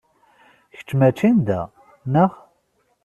Kečč 0.75 0.89
mačči 0.99 1.29
n 1.35 1.37
da, 1.47 1.61
naɣ? 2.13 2.31